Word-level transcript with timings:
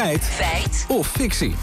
Feit. 0.00 0.24
Feit. 0.24 0.86
Of 0.88 1.06
fictie. 1.06 1.54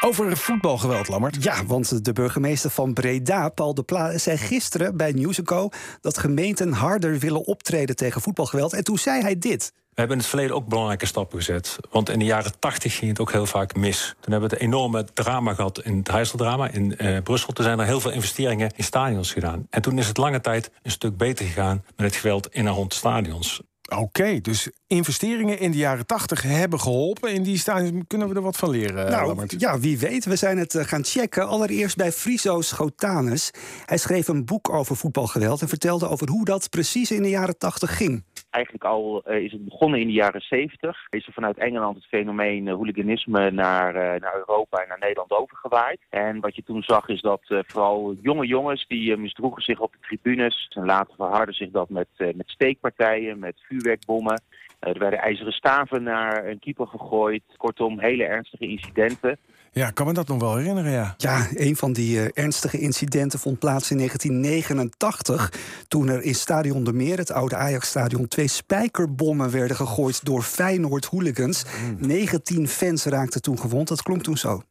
Over 0.00 0.36
voetbalgeweld, 0.36 1.08
Lammert. 1.08 1.42
Ja, 1.42 1.64
want 1.64 2.04
de 2.04 2.12
burgemeester 2.12 2.70
van 2.70 2.92
Breda, 2.92 3.48
Paul 3.48 3.74
de 3.74 3.82
Pla, 3.82 4.18
zei 4.18 4.36
gisteren 4.36 4.96
bij 4.96 5.12
News 5.12 5.42
Co 5.42 5.68
dat 6.00 6.18
gemeenten 6.18 6.72
harder 6.72 7.18
willen 7.18 7.46
optreden 7.46 7.96
tegen 7.96 8.20
voetbalgeweld. 8.20 8.72
En 8.72 8.84
toen 8.84 8.98
zei 8.98 9.22
hij 9.22 9.38
dit. 9.38 9.72
We 9.74 10.02
hebben 10.02 10.16
in 10.16 10.22
het 10.22 10.30
verleden 10.30 10.56
ook 10.56 10.66
belangrijke 10.66 11.06
stappen 11.06 11.38
gezet. 11.38 11.78
Want 11.90 12.08
in 12.08 12.18
de 12.18 12.24
jaren 12.24 12.58
80 12.58 12.96
ging 12.96 13.10
het 13.10 13.20
ook 13.20 13.32
heel 13.32 13.46
vaak 13.46 13.74
mis. 13.74 14.14
Toen 14.20 14.32
hebben 14.32 14.48
we 14.48 14.54
het 14.54 14.64
enorme 14.64 15.04
drama 15.14 15.54
gehad 15.54 15.82
in 15.82 15.96
het 15.98 16.10
Heiseldrama 16.10 16.68
in 16.68 16.94
uh, 16.98 17.22
Brussel. 17.22 17.52
Toen 17.52 17.64
zijn 17.64 17.78
er 17.78 17.86
heel 17.86 18.00
veel 18.00 18.10
investeringen 18.10 18.70
in 18.76 18.84
stadions 18.84 19.32
gedaan. 19.32 19.66
En 19.70 19.82
toen 19.82 19.98
is 19.98 20.08
het 20.08 20.16
lange 20.16 20.40
tijd 20.40 20.70
een 20.82 20.90
stuk 20.90 21.16
beter 21.16 21.46
gegaan 21.46 21.84
met 21.96 22.06
het 22.06 22.16
geweld 22.16 22.48
in 22.54 22.66
en 22.66 22.72
rond 22.72 22.94
stadions. 22.94 23.62
Oké, 23.88 24.40
dus 24.40 24.70
investeringen 24.86 25.58
in 25.58 25.70
de 25.70 25.76
jaren 25.76 26.06
80 26.06 26.42
hebben 26.42 26.80
geholpen. 26.80 27.32
In 27.32 27.42
die 27.42 27.58
stadions 27.58 28.04
kunnen 28.06 28.28
we 28.28 28.34
er 28.34 28.40
wat 28.40 28.56
van 28.56 28.70
leren. 28.70 29.10
Nou, 29.10 29.46
ja, 29.58 29.78
wie 29.78 29.98
weet. 29.98 30.24
We 30.24 30.36
zijn 30.36 30.58
het 30.58 30.74
eh, 30.74 30.84
gaan 30.84 31.04
checken. 31.04 31.48
Allereerst 31.48 31.96
bij 31.96 32.12
Friso 32.12 32.60
Schotanus. 32.60 33.50
Hij 33.84 33.98
schreef 33.98 34.28
een 34.28 34.44
boek 34.44 34.70
over 34.70 34.96
voetbalgeweld 34.96 35.60
en 35.60 35.68
vertelde 35.68 36.08
over 36.08 36.28
hoe 36.28 36.44
dat 36.44 36.70
precies 36.70 37.10
in 37.10 37.22
de 37.22 37.28
jaren 37.28 37.58
80 37.58 37.96
ging 37.96 38.24
eigenlijk 38.56 38.84
al 38.84 39.22
uh, 39.26 39.36
is 39.36 39.52
het 39.52 39.64
begonnen 39.64 40.00
in 40.00 40.06
de 40.06 40.12
jaren 40.12 40.40
70. 40.40 41.06
Is 41.10 41.26
er 41.26 41.32
vanuit 41.32 41.58
Engeland 41.58 41.96
het 41.96 42.04
fenomeen 42.04 42.66
uh, 42.66 42.74
hooliganisme 42.74 43.50
naar, 43.50 43.94
uh, 43.94 44.20
naar 44.20 44.36
Europa 44.36 44.78
en 44.78 44.88
naar 44.88 44.98
Nederland 44.98 45.30
overgewaaid. 45.30 46.00
En 46.10 46.40
wat 46.40 46.56
je 46.56 46.62
toen 46.62 46.82
zag 46.82 47.08
is 47.08 47.20
dat 47.20 47.40
vooral 47.66 48.14
jonge 48.20 48.46
jongens 48.46 48.86
die 48.86 49.16
misdroegen 49.16 49.62
zich 49.62 49.80
op 49.80 49.92
de 49.92 49.98
tribunes. 50.00 50.70
En 50.74 50.84
later 50.84 51.14
verhardde 51.16 51.52
zich 51.52 51.70
dat 51.70 51.88
met, 51.88 52.08
met 52.16 52.48
steekpartijen, 52.48 53.38
met 53.38 53.60
vuurwerkbommen. 53.68 54.42
er 54.78 54.98
werden 54.98 55.18
ijzeren 55.18 55.52
staven 55.52 56.02
naar 56.02 56.46
een 56.46 56.58
keeper 56.58 56.86
gegooid. 56.86 57.42
Kortom, 57.56 58.00
hele 58.00 58.24
ernstige 58.24 58.66
incidenten. 58.66 59.38
Ja, 59.76 59.90
kan 59.90 60.06
me 60.06 60.12
dat 60.12 60.28
nog 60.28 60.40
wel 60.40 60.56
herinneren, 60.56 60.90
ja. 60.90 61.14
Ja, 61.16 61.46
een 61.54 61.76
van 61.76 61.92
die 61.92 62.16
uh, 62.16 62.28
ernstige 62.32 62.78
incidenten 62.78 63.38
vond 63.38 63.58
plaats 63.58 63.90
in 63.90 63.96
1989... 63.96 65.52
toen 65.88 66.08
er 66.08 66.22
in 66.22 66.34
Stadion 66.34 66.84
de 66.84 66.92
Meer, 66.92 67.18
het 67.18 67.32
oude 67.32 67.56
Ajax-stadion... 67.56 68.28
twee 68.28 68.45
spijkerbommen 68.48 69.50
werden 69.50 69.76
gegooid 69.76 70.24
door 70.24 70.42
Feyenoord-hooligans. 70.42 71.64
19 71.98 72.60
mm. 72.60 72.66
fans 72.66 73.04
raakten 73.04 73.42
toen 73.42 73.58
gewond. 73.58 73.88
Dat 73.88 74.02
klonk 74.02 74.22
toen 74.22 74.36
zo. 74.36 74.62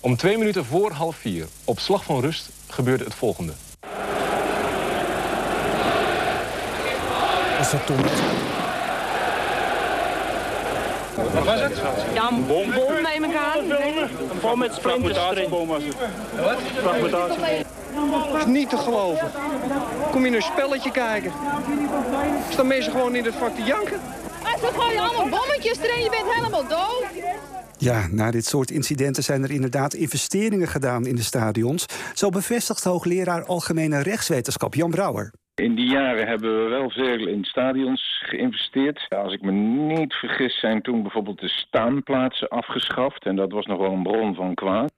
Om 0.00 0.16
twee 0.16 0.38
minuten 0.38 0.64
voor 0.64 0.90
half 0.90 1.16
vier, 1.16 1.46
op 1.64 1.78
slag 1.78 2.04
van 2.04 2.20
rust, 2.20 2.48
gebeurde 2.68 3.04
het 3.04 3.14
volgende. 3.14 3.52
Was 7.58 7.70
dat 7.70 7.86
Tom? 7.86 7.96
Wat 11.32 11.44
was 11.44 11.60
het? 11.60 11.82
Ja, 12.14 12.30
een 12.30 12.46
bom, 12.46 12.70
bom 12.72 13.02
neem 13.02 13.24
ik 13.24 13.36
aan. 13.36 13.70
Een 13.70 14.40
bom 14.40 14.58
met 14.58 14.74
splinters. 14.74 15.18
Wat? 16.36 17.65
Dat 18.32 18.36
is 18.38 18.46
niet 18.46 18.70
te 18.70 18.76
geloven. 18.76 19.30
Kom 20.10 20.26
je 20.26 20.36
een 20.36 20.42
spelletje 20.42 20.90
kijken? 20.90 21.32
Staan 22.48 22.66
mensen 22.66 22.92
gewoon 22.92 23.14
in 23.14 23.24
het 23.24 23.34
vak 23.34 23.54
te 23.54 23.62
janken? 23.62 24.00
Ze 24.60 24.70
gooien 24.72 25.02
allemaal 25.02 25.28
bommetjes 25.28 25.78
erin, 25.78 26.02
je 26.02 26.10
bent 26.10 26.34
helemaal 26.34 26.68
dood. 26.68 27.06
Ja, 27.78 28.06
na 28.10 28.30
dit 28.30 28.44
soort 28.44 28.70
incidenten 28.70 29.22
zijn 29.22 29.42
er 29.42 29.50
inderdaad 29.50 29.94
investeringen 29.94 30.68
gedaan 30.68 31.06
in 31.06 31.16
de 31.16 31.22
stadions. 31.22 31.86
Zo 32.14 32.28
bevestigt 32.28 32.84
hoogleraar 32.84 33.44
Algemene 33.44 34.02
Rechtswetenschap 34.02 34.74
Jan 34.74 34.90
Brouwer. 34.90 35.32
In 35.54 35.74
die 35.74 35.86
jaren 35.86 36.26
hebben 36.26 36.62
we 36.62 36.68
wel 36.68 36.90
veel 36.90 37.28
in 37.28 37.44
stadions 37.44 38.22
geïnvesteerd. 38.26 39.06
Als 39.08 39.32
ik 39.32 39.42
me 39.42 39.50
niet 39.52 40.14
vergis 40.14 40.60
zijn 40.60 40.82
toen 40.82 41.02
bijvoorbeeld 41.02 41.40
de 41.40 41.48
staanplaatsen 41.48 42.48
afgeschaft. 42.48 43.24
En 43.24 43.36
dat 43.36 43.52
was 43.52 43.66
nog 43.66 43.78
wel 43.78 43.92
een 43.92 44.02
bron 44.02 44.34
van 44.34 44.54
kwaad. 44.54 44.92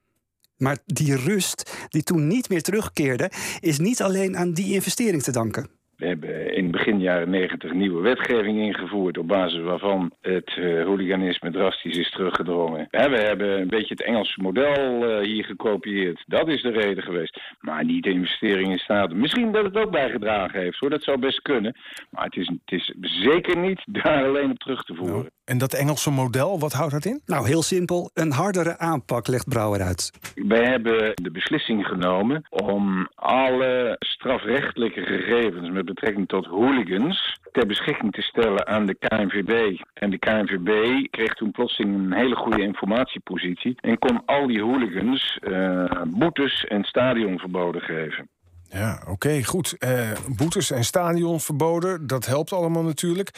Maar 0.59 0.77
die 0.85 1.15
rust 1.15 1.87
die 1.89 2.03
toen 2.03 2.27
niet 2.27 2.49
meer 2.49 2.61
terugkeerde... 2.61 3.31
is 3.59 3.79
niet 3.79 4.01
alleen 4.01 4.37
aan 4.37 4.53
die 4.53 4.73
investering 4.73 5.23
te 5.23 5.31
danken. 5.31 5.69
We 5.99 6.07
hebben 6.07 6.53
in 6.55 6.71
begin 6.71 6.99
jaren 6.99 7.29
negentig 7.29 7.73
nieuwe 7.73 8.01
wetgeving 8.01 8.59
ingevoerd... 8.59 9.17
op 9.17 9.27
basis 9.27 9.61
waarvan 9.61 10.11
het 10.21 10.55
uh, 10.57 10.85
hooliganisme 10.85 11.51
drastisch 11.51 11.97
is 11.97 12.11
teruggedrongen. 12.11 12.87
we 12.89 12.97
hebben 12.97 13.61
een 13.61 13.67
beetje 13.67 13.93
het 13.93 14.03
Engelse 14.03 14.41
model 14.41 15.09
uh, 15.09 15.25
hier 15.25 15.43
gekopieerd. 15.43 16.23
Dat 16.27 16.47
is 16.47 16.61
de 16.61 16.71
reden 16.71 17.03
geweest. 17.03 17.39
Maar 17.59 17.85
niet 17.85 18.03
de 18.03 18.11
investering 18.11 18.71
in 18.71 18.77
staat. 18.77 19.13
Misschien 19.13 19.51
dat 19.51 19.63
het 19.63 19.77
ook 19.77 19.91
bijgedragen 19.91 20.59
heeft, 20.59 20.79
hoor. 20.79 20.89
Dat 20.89 21.03
zou 21.03 21.19
best 21.19 21.41
kunnen. 21.41 21.75
Maar 22.09 22.23
het 22.23 22.35
is, 22.35 22.47
het 22.47 22.71
is 22.71 22.93
zeker 23.21 23.57
niet 23.57 23.81
daar 23.85 24.25
alleen 24.25 24.51
op 24.51 24.59
terug 24.59 24.83
te 24.83 24.95
voeren. 24.95 25.31
En 25.49 25.57
dat 25.57 25.73
Engelse 25.73 26.11
model, 26.11 26.59
wat 26.59 26.73
houdt 26.73 26.91
dat 26.91 27.05
in? 27.05 27.21
Nou, 27.25 27.47
heel 27.47 27.61
simpel. 27.61 28.09
Een 28.13 28.31
hardere 28.31 28.77
aanpak, 28.77 29.27
legt 29.27 29.49
Brouwer 29.49 29.81
uit. 29.81 30.11
Wij 30.35 30.63
hebben 30.63 31.11
de 31.15 31.31
beslissing 31.31 31.85
genomen 31.85 32.45
om 32.49 33.09
alle 33.15 33.95
strafrechtelijke 33.99 35.01
gegevens... 35.01 35.69
met 35.69 35.85
betrekking 35.85 36.27
tot 36.27 36.45
hooligans 36.45 37.39
ter 37.51 37.67
beschikking 37.67 38.11
te 38.11 38.21
stellen 38.21 38.67
aan 38.67 38.85
de 38.85 38.95
KNVB. 38.95 39.81
En 39.93 40.09
de 40.09 40.17
KNVB 40.17 40.71
kreeg 41.09 41.33
toen 41.33 41.51
plotseling 41.51 41.95
een 41.95 42.13
hele 42.13 42.35
goede 42.35 42.61
informatiepositie... 42.61 43.77
en 43.81 43.99
kon 43.99 44.25
al 44.25 44.47
die 44.47 44.61
hooligans 44.61 45.39
uh, 45.41 45.83
boetes 46.07 46.65
en 46.65 46.83
stadionverboden 46.83 47.81
geven. 47.81 48.29
Ja, 48.71 49.01
oké, 49.07 49.43
goed. 49.43 49.75
Uh, 49.79 50.11
boetes 50.37 50.71
en 50.71 50.83
stadions 50.83 51.45
verboden, 51.45 52.07
dat 52.07 52.25
helpt 52.25 52.53
allemaal 52.53 52.83
natuurlijk. 52.83 53.31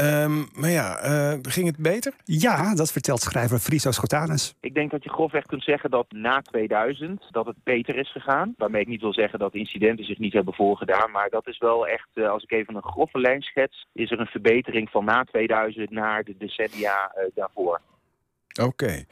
Um, 0.00 0.48
maar 0.54 0.70
ja, 0.70 1.04
uh, 1.04 1.38
ging 1.42 1.66
het 1.66 1.76
beter? 1.76 2.14
Ja, 2.24 2.74
dat 2.74 2.92
vertelt 2.92 3.20
schrijver 3.20 3.58
Friso 3.58 3.90
Schotanus. 3.90 4.54
Ik 4.60 4.74
denk 4.74 4.90
dat 4.90 5.02
je 5.02 5.10
grofweg 5.10 5.46
kunt 5.46 5.62
zeggen 5.62 5.90
dat 5.90 6.06
na 6.08 6.40
2000 6.40 7.22
dat 7.30 7.46
het 7.46 7.56
beter 7.64 7.96
is 7.96 8.12
gegaan. 8.12 8.54
Waarmee 8.56 8.80
ik 8.80 8.88
niet 8.88 9.00
wil 9.00 9.12
zeggen 9.12 9.38
dat 9.38 9.54
incidenten 9.54 10.04
zich 10.04 10.18
niet 10.18 10.32
hebben 10.32 10.54
voorgedaan. 10.54 11.10
Maar 11.10 11.28
dat 11.28 11.46
is 11.46 11.58
wel 11.58 11.86
echt, 11.86 12.08
uh, 12.14 12.30
als 12.30 12.42
ik 12.42 12.52
even 12.52 12.74
een 12.74 12.82
grove 12.82 13.20
lijn 13.20 13.42
schets... 13.42 13.86
is 13.92 14.10
er 14.10 14.20
een 14.20 14.26
verbetering 14.26 14.90
van 14.90 15.04
na 15.04 15.24
2000 15.24 15.90
naar 15.90 16.24
de 16.24 16.34
decennia 16.38 17.12
daarvoor. 17.34 17.80
Oké. 18.60 19.04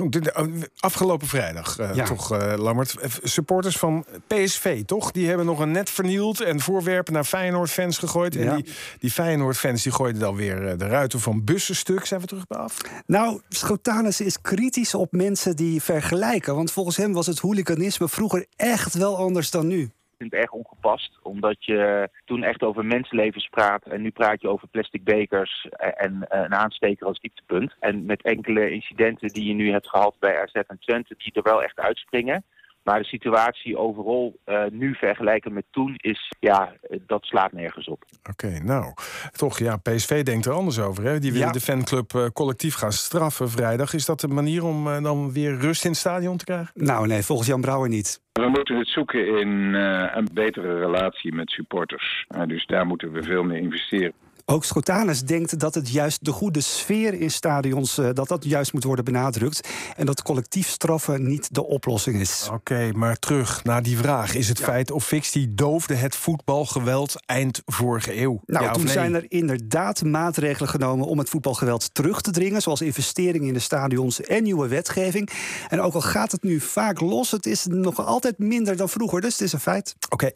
Oh, 0.00 0.46
afgelopen 0.78 1.26
vrijdag, 1.26 1.78
uh, 1.78 1.90
toch, 1.90 2.32
uh, 2.32 2.54
Lammert. 2.56 2.94
Supporters 3.22 3.76
van 3.76 4.04
PSV, 4.26 4.84
toch? 4.84 5.10
Die 5.10 5.28
hebben 5.28 5.46
nog 5.46 5.58
een 5.58 5.70
net 5.70 5.90
vernield 5.90 6.40
en 6.40 6.60
voorwerpen 6.60 7.12
naar 7.12 7.24
Feyenoord-fans 7.24 7.98
gegooid. 7.98 8.36
En 8.36 8.56
die, 8.56 8.72
die 8.98 9.10
Feyenoord-fans 9.10 9.82
die 9.82 9.92
gooiden 9.92 10.20
dan 10.20 10.34
weer 10.34 10.68
eh, 10.68 10.78
de 10.78 10.86
ruiten 10.86 11.20
van 11.20 11.44
bussen 11.44 11.76
stuk. 11.76 12.06
Zijn 12.06 12.20
we 12.20 12.26
terug 12.26 12.46
bij 12.46 12.58
af? 12.58 12.76
Nou, 13.06 13.40
Schotanus 13.48 14.20
is 14.20 14.40
kritisch 14.40 14.94
op 14.94 15.12
mensen 15.12 15.56
die 15.56 15.82
vergelijken. 15.82 16.54
Want 16.54 16.72
volgens 16.72 16.96
hem 16.96 17.12
was 17.12 17.26
het 17.26 17.38
hooliganisme 17.38 18.08
vroeger 18.08 18.46
echt 18.56 18.94
wel 18.94 19.16
anders 19.16 19.50
dan 19.50 19.66
nu 19.66 19.90
vind 20.18 20.32
het 20.32 20.40
erg 20.40 20.52
ongepast, 20.52 21.18
omdat 21.22 21.64
je 21.64 22.08
toen 22.24 22.42
echt 22.42 22.62
over 22.62 22.84
mensenlevens 22.84 23.48
praat 23.48 23.86
en 23.86 24.02
nu 24.02 24.10
praat 24.10 24.40
je 24.40 24.48
over 24.48 24.68
plastic 24.68 25.04
bekers 25.04 25.66
en 25.78 26.26
een 26.28 26.54
aansteker 26.54 27.06
als 27.06 27.20
dieptepunt. 27.20 27.74
En 27.80 28.06
met 28.06 28.22
enkele 28.22 28.70
incidenten 28.70 29.28
die 29.28 29.44
je 29.44 29.54
nu 29.54 29.70
hebt 29.70 29.88
gehad 29.88 30.14
bij 30.18 30.42
RZ 30.44 30.52
en 30.52 30.78
Twente, 30.78 31.14
die 31.18 31.32
er 31.32 31.42
wel 31.42 31.62
echt 31.62 31.78
uitspringen. 31.78 32.44
Maar 32.88 32.98
de 32.98 33.04
situatie 33.04 33.76
overal 33.76 34.36
uh, 34.46 34.64
nu 34.70 34.94
vergelijken 34.94 35.52
met 35.52 35.64
toen 35.70 35.94
is, 35.96 36.32
ja, 36.40 36.72
dat 37.06 37.24
slaat 37.24 37.52
nergens 37.52 37.88
op. 37.88 38.04
Oké, 38.30 38.58
nou, 38.62 38.94
toch, 39.30 39.58
ja, 39.58 39.76
PSV 39.76 40.22
denkt 40.22 40.46
er 40.46 40.52
anders 40.52 40.78
over. 40.80 41.04
Hè? 41.04 41.18
Die 41.18 41.32
willen 41.32 41.52
de 41.52 41.60
fanclub 41.60 42.12
uh, 42.12 42.26
collectief 42.26 42.74
gaan 42.74 42.92
straffen 42.92 43.50
vrijdag. 43.50 43.92
Is 43.92 44.06
dat 44.06 44.20
de 44.20 44.28
manier 44.28 44.64
om 44.64 44.86
uh, 44.86 45.02
dan 45.02 45.32
weer 45.32 45.58
rust 45.58 45.84
in 45.84 45.90
het 45.90 45.98
stadion 45.98 46.36
te 46.36 46.44
krijgen? 46.44 46.70
Nou, 46.74 47.06
nee, 47.06 47.22
volgens 47.22 47.48
Jan 47.48 47.60
Brouwer 47.60 47.88
niet. 47.88 48.20
We 48.32 48.48
moeten 48.48 48.78
het 48.78 48.88
zoeken 48.88 49.38
in 49.38 49.74
een 50.14 50.28
betere 50.32 50.78
relatie 50.78 51.34
met 51.34 51.50
supporters. 51.50 52.26
dus 52.46 52.66
daar 52.66 52.86
moeten 52.86 53.12
we 53.12 53.22
veel 53.22 53.42
meer 53.42 53.58
investeren. 53.58 54.12
Ook 54.50 54.64
Schotanus 54.64 55.22
denkt 55.22 55.58
dat 55.58 55.74
het 55.74 55.90
juist 55.90 56.24
de 56.24 56.32
goede 56.32 56.60
sfeer 56.60 57.14
in 57.14 57.30
stadions... 57.30 57.98
Uh, 57.98 58.08
dat 58.12 58.28
dat 58.28 58.44
juist 58.44 58.72
moet 58.72 58.84
worden 58.84 59.04
benadrukt. 59.04 59.68
En 59.96 60.06
dat 60.06 60.22
collectief 60.22 60.68
straffen 60.68 61.28
niet 61.28 61.54
de 61.54 61.64
oplossing 61.64 62.20
is. 62.20 62.48
Oké, 62.52 62.90
maar 62.94 63.18
terug 63.18 63.64
naar 63.64 63.82
die 63.82 63.96
vraag. 63.96 64.34
Is 64.34 64.48
het 64.48 64.60
feit 64.60 64.90
of 64.90 65.04
fictie 65.04 65.54
doofde 65.54 65.94
het 65.94 66.16
voetbalgeweld 66.16 67.14
eind 67.26 67.62
vorige 67.66 68.20
eeuw? 68.20 68.40
Nou, 68.46 68.72
toen 68.72 68.88
zijn 68.88 69.14
er 69.14 69.24
inderdaad 69.28 70.02
maatregelen 70.02 70.68
genomen... 70.68 71.06
om 71.06 71.18
het 71.18 71.28
voetbalgeweld 71.28 71.94
terug 71.94 72.20
te 72.20 72.30
dringen. 72.30 72.62
Zoals 72.62 72.80
investeringen 72.80 73.48
in 73.48 73.54
de 73.54 73.60
stadions 73.60 74.20
en 74.20 74.42
nieuwe 74.42 74.68
wetgeving. 74.68 75.30
En 75.68 75.80
ook 75.80 75.94
al 75.94 76.00
gaat 76.00 76.32
het 76.32 76.42
nu 76.42 76.60
vaak 76.60 77.00
los... 77.00 77.30
het 77.30 77.46
is 77.46 77.66
nog 77.66 78.06
altijd 78.06 78.38
minder 78.38 78.76
dan 78.76 78.88
vroeger, 78.88 79.20
dus 79.20 79.32
het 79.32 79.40
is 79.40 79.52
een 79.52 79.60
feit. 79.60 79.94
Oké, 80.08 80.26